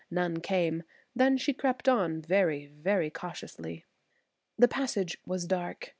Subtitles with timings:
[0.09, 0.81] None came.
[1.15, 3.85] Then she crept on very, very cautiously.
[4.57, 5.89] The passage was dark.